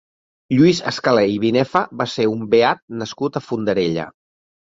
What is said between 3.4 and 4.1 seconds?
Fondarella.